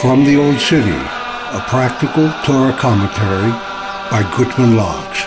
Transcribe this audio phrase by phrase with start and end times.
[0.00, 3.50] From the Old City, a practical Torah commentary
[4.10, 5.22] by Gutman Locks.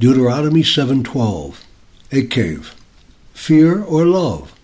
[0.00, 1.64] Deuteronomy 7:12,
[2.10, 2.70] Eikev
[3.34, 4.54] fear or love.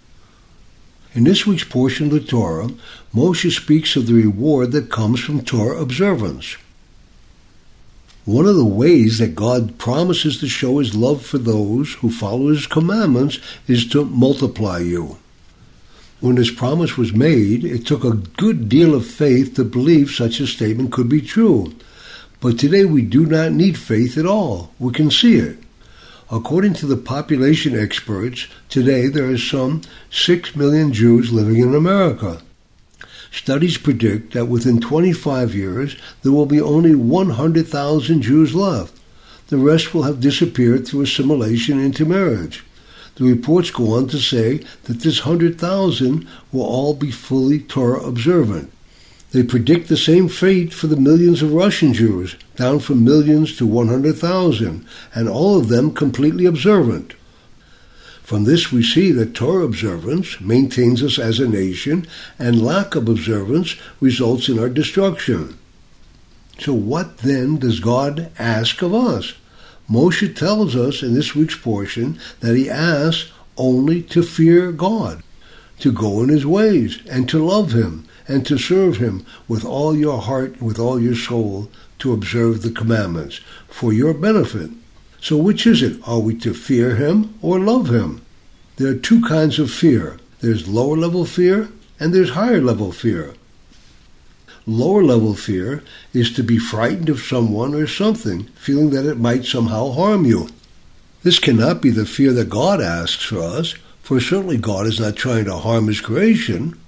[1.13, 2.71] In this week's portion of the Torah,
[3.15, 6.57] Moshe speaks of the reward that comes from Torah observance.
[8.31, 12.51] One of the ways that God promises to show his love for those who follow
[12.51, 15.19] his commandments is to multiply you.
[16.21, 20.39] When this promise was made, it took a good deal of faith to believe such
[20.39, 21.75] a statement could be true.
[22.41, 24.71] But today we do not need faith at all.
[24.79, 25.59] We can see it.
[26.31, 32.41] According to the population experts, today there are some 6 million Jews living in America.
[33.31, 38.99] Studies predict that within 25 years there will be only 100,000 Jews left.
[39.49, 42.65] The rest will have disappeared through assimilation into marriage.
[43.17, 48.73] The reports go on to say that this 100,000 will all be fully Torah observant.
[49.33, 53.67] They predict the same fate for the millions of Russian Jews, down from millions to
[53.67, 57.15] 100,000, and all of them completely observant.
[58.31, 62.07] From this we see that Torah observance maintains us as a nation,
[62.39, 65.59] and lack of observance results in our destruction.
[66.57, 69.35] So what then does God ask of us?
[69.91, 75.25] Moshe tells us in this week's portion that he asks only to fear God,
[75.81, 79.97] to go in his ways, and to love him, and to serve him with all
[79.97, 84.71] your heart, with all your soul, to observe the commandments for your benefit.
[85.21, 86.01] So which is it?
[86.07, 88.23] Are we to fear him or love him?
[88.77, 90.19] There are two kinds of fear.
[90.41, 91.69] There's lower level fear
[91.99, 93.35] and there's higher level fear.
[94.67, 95.83] Lower level fear
[96.15, 100.49] is to be frightened of someone or something, feeling that it might somehow harm you.
[101.23, 105.17] This cannot be the fear that God asks for us, for certainly God is not
[105.17, 106.79] trying to harm His creation.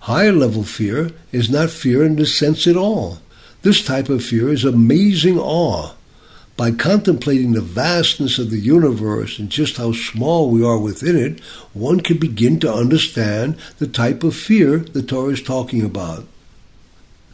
[0.00, 3.18] Higher level fear is not fear in this sense at all.
[3.62, 5.92] This type of fear is amazing awe.
[6.58, 11.38] By contemplating the vastness of the universe and just how small we are within it,
[11.72, 16.26] one can begin to understand the type of fear the Torah is talking about.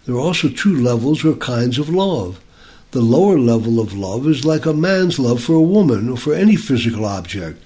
[0.04, 2.38] There are also two levels or kinds of love.
[2.90, 6.34] The lower level of love is like a man's love for a woman or for
[6.34, 7.62] any physical object.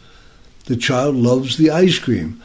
[0.66, 2.40] The child loves the ice cream.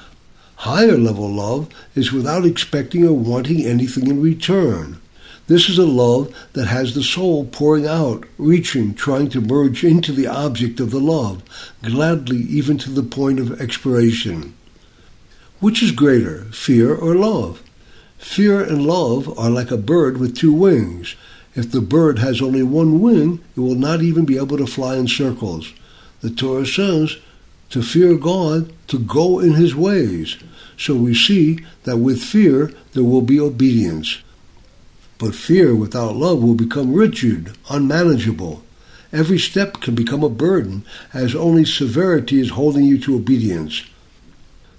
[0.55, 4.99] Higher level love is without expecting or wanting anything in return.
[5.47, 10.11] This is a love that has the soul pouring out, reaching, trying to merge into
[10.11, 11.43] the object of the love,
[11.81, 14.53] gladly even to the point of expiration.
[15.59, 17.61] Which is greater, fear or love?
[18.17, 21.15] Fear and love are like a bird with two wings.
[21.55, 24.95] If the bird has only one wing, it will not even be able to fly
[24.95, 25.73] in circles.
[26.21, 27.17] The Torah says
[27.73, 30.37] to fear God, to go in his ways.
[30.77, 34.22] So we see that with fear there will be obedience.
[35.17, 38.63] But fear without love will become rigid, unmanageable.
[39.11, 43.83] Every step can become a burden, as only severity is holding you to obedience.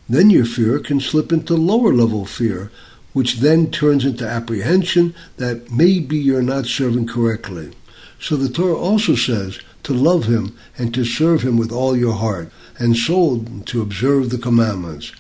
[0.09, 2.71] Then your fear can slip into lower level fear,
[3.13, 7.71] which then turns into apprehension that maybe you're not serving correctly.
[8.21, 12.15] So the Torah also says to love him and to serve him with all your
[12.15, 15.13] heart and soul to observe the commandments.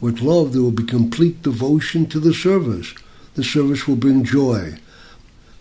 [0.00, 2.94] With love there will be complete devotion to the service.
[3.40, 4.74] The service will bring joy.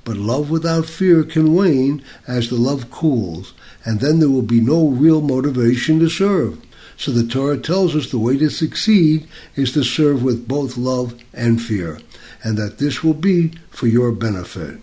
[0.03, 3.53] But love without fear can wane as the love cools,
[3.85, 6.61] and then there will be no real motivation to serve.
[6.97, 11.17] So the Torah tells us the way to succeed is to serve with both love
[11.33, 12.01] and fear,
[12.43, 14.81] and that this will be for your benefit.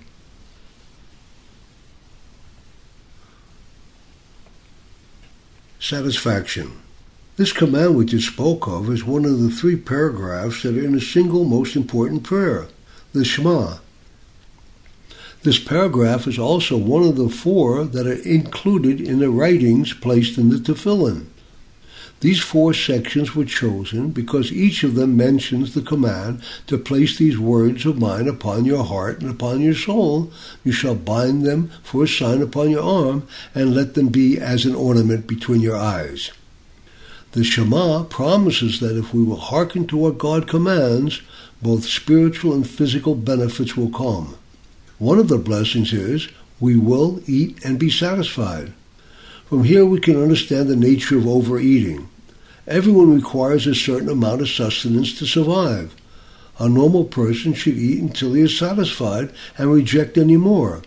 [5.78, 6.80] Satisfaction.
[7.36, 10.94] This command which is spoke of is one of the three paragraphs that are in
[10.94, 12.68] a single most important prayer,
[13.16, 13.78] the Shema.
[15.42, 20.38] This paragraph is also one of the four that are included in the writings placed
[20.38, 21.26] in the Tefillin.
[22.20, 27.38] These four sections were chosen because each of them mentions the command to place these
[27.38, 30.32] words of mine upon your heart and upon your soul.
[30.64, 34.64] You shall bind them for a sign upon your arm, and let them be as
[34.64, 36.30] an ornament between your eyes.
[37.36, 41.20] The Shema promises that if we will hearken to what God commands,
[41.60, 44.38] both spiritual and physical benefits will come.
[44.96, 46.30] One of the blessings is
[46.60, 48.72] we will eat and be satisfied.
[49.50, 52.08] From here we can understand the nature of overeating.
[52.66, 55.94] Everyone requires a certain amount of sustenance to survive.
[56.58, 60.80] A normal person should eat until he is satisfied and reject any more.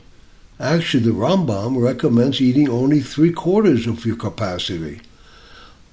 [0.59, 5.01] Actually, the Rambam recommends eating only three quarters of your capacity.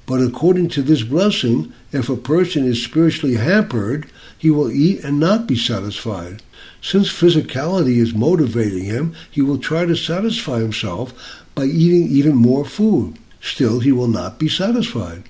[0.06, 4.06] But according to this blessing, if a person is spiritually hampered,
[4.38, 6.42] he will eat and not be satisfied.
[6.80, 11.12] Since physicality is motivating him, he will try to satisfy himself
[11.56, 13.18] by eating even more food.
[13.40, 15.24] Still, he will not be satisfied.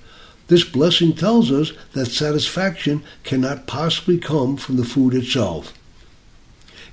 [0.47, 5.73] This blessing tells us that satisfaction cannot possibly come from the food itself.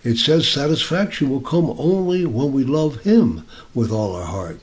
[0.02, 4.60] It says satisfaction will come only when we love Him with all our heart.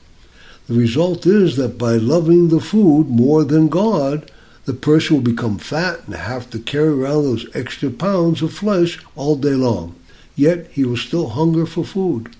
[0.68, 4.30] The result is that by loving the food more than God,
[4.64, 8.98] the person will become fat and have to carry around those extra pounds of flesh
[9.16, 9.96] all day long.
[10.36, 12.34] Yet he will still hunger for food.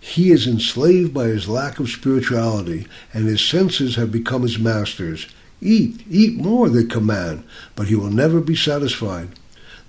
[0.00, 5.28] He is enslaved by his lack of spirituality, and his senses have become his masters.
[5.60, 7.44] Eat, eat more, they command,
[7.76, 9.28] but he will never be satisfied.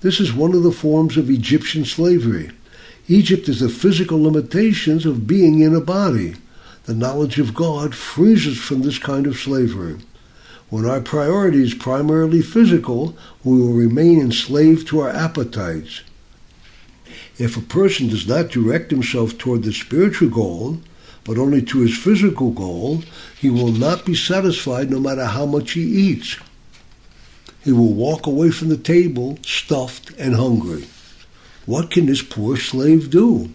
[0.02, 2.52] This is one of the forms of Egyptian slavery.
[3.08, 6.36] Egypt is the physical limitations of being in a body.
[6.86, 10.00] The knowledge of God frees us from this kind of slavery.
[10.70, 16.02] When our priority is primarily physical, we will remain enslaved to our appetites.
[17.38, 20.80] If a person does not direct himself toward the spiritual goal,
[21.24, 23.04] but only to his physical goal,
[23.40, 26.38] he will not be satisfied no matter how much he eats.
[27.64, 30.86] He will walk away from the table stuffed and hungry.
[31.66, 33.52] What can this poor slave do?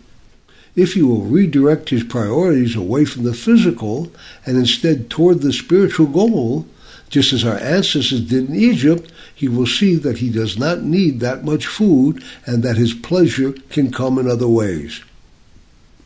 [0.78, 4.12] If he will redirect his priorities away from the physical
[4.46, 6.66] and instead toward the spiritual goal,
[7.10, 11.18] just as our ancestors did in Egypt, he will see that he does not need
[11.18, 15.02] that much food and that his pleasure can come in other ways.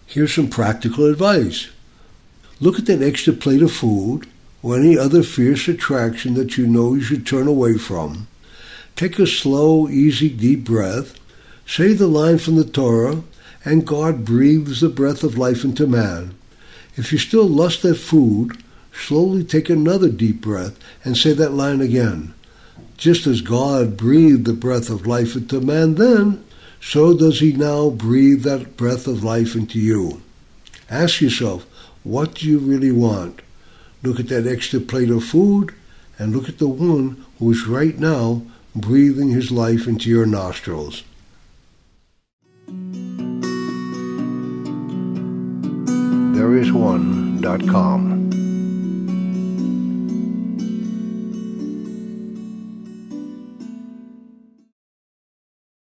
[0.06, 1.68] Here's some practical advice.
[2.58, 4.26] Look at that extra plate of food
[4.62, 8.26] or any other fierce attraction that you know you should turn away from.
[8.96, 11.20] Take a slow, easy, deep breath.
[11.66, 13.22] Say the line from the Torah,
[13.64, 16.34] and God breathes the breath of life into man.
[16.96, 18.62] If you still lust at food,
[18.92, 22.34] slowly take another deep breath and say that line again.
[22.96, 26.44] Just as God breathed the breath of life into man then,
[26.80, 30.20] so does he now breathe that breath of life into you.
[30.90, 31.64] Ask yourself,
[32.02, 33.40] what do you really want?
[34.02, 35.74] Look at that extra plate of food
[36.18, 38.42] and look at the one who is right now
[38.74, 41.04] breathing his life into your nostrils.
[46.52, 48.21] There is one.com.